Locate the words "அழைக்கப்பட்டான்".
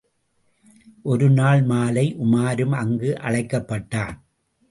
3.19-4.15